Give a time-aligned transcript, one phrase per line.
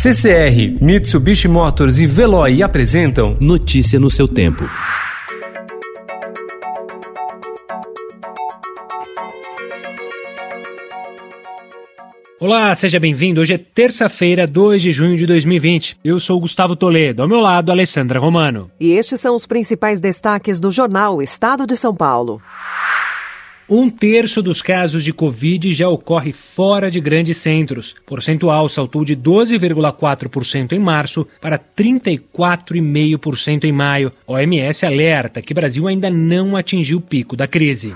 [0.00, 4.62] CCR, Mitsubishi Motors e Veloy apresentam Notícia no seu tempo.
[12.38, 13.40] Olá, seja bem-vindo.
[13.40, 15.98] Hoje é terça-feira, 2 de junho de 2020.
[16.04, 18.70] Eu sou Gustavo Toledo, ao meu lado, Alessandra Romano.
[18.78, 22.40] E estes são os principais destaques do jornal Estado de São Paulo.
[23.70, 27.94] Um terço dos casos de Covid já ocorre fora de grandes centros.
[28.06, 34.10] O percentual saltou de 12,4% em março para 34,5% em maio.
[34.26, 37.94] OMS alerta que Brasil ainda não atingiu o pico da crise.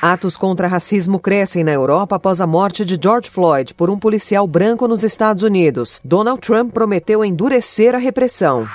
[0.00, 4.46] Atos contra racismo crescem na Europa após a morte de George Floyd por um policial
[4.46, 6.00] branco nos Estados Unidos.
[6.02, 8.66] Donald Trump prometeu endurecer a repressão.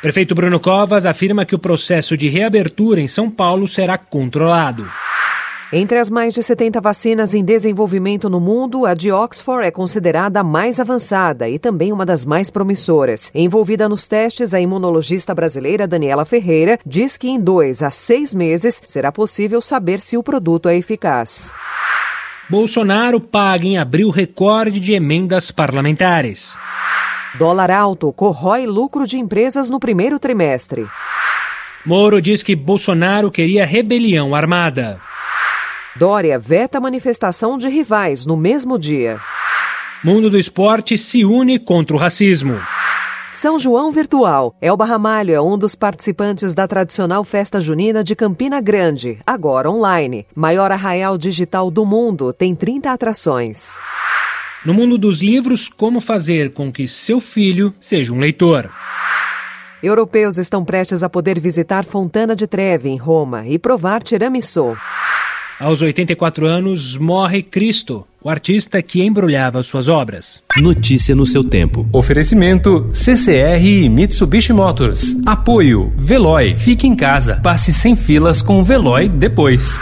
[0.00, 4.86] Prefeito Bruno Covas afirma que o processo de reabertura em São Paulo será controlado.
[5.72, 10.38] Entre as mais de 70 vacinas em desenvolvimento no mundo, a de Oxford é considerada
[10.38, 13.32] a mais avançada e também uma das mais promissoras.
[13.34, 18.80] Envolvida nos testes, a imunologista brasileira Daniela Ferreira diz que em dois a seis meses
[18.86, 21.52] será possível saber se o produto é eficaz.
[22.48, 26.56] Bolsonaro paga em abril recorde de emendas parlamentares.
[27.34, 30.86] Dólar alto corrói lucro de empresas no primeiro trimestre.
[31.84, 35.00] Moro diz que Bolsonaro queria rebelião armada.
[35.98, 39.18] Dória veta manifestação de rivais no mesmo dia.
[40.04, 42.60] Mundo do esporte se une contra o racismo.
[43.32, 44.54] São João Virtual.
[44.60, 50.26] Elba Ramalho é um dos participantes da tradicional festa junina de Campina Grande, agora online.
[50.34, 53.78] Maior arraial digital do mundo, tem 30 atrações.
[54.66, 58.70] No mundo dos livros, como fazer com que seu filho seja um leitor.
[59.82, 64.76] Europeus estão prestes a poder visitar Fontana de Trevi, em Roma, e provar tiramisu.
[65.58, 70.42] Aos 84 anos, morre Cristo, o artista que embrulhava suas obras.
[70.58, 71.88] Notícia no seu tempo.
[71.92, 75.16] Oferecimento CCR e Mitsubishi Motors.
[75.24, 76.56] Apoio Veloy.
[76.56, 77.40] Fique em casa.
[77.42, 79.80] Passe sem filas com o Veloy depois.